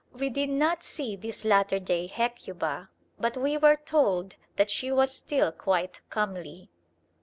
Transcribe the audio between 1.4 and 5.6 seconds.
latter day Hecuba, but we were told that she was still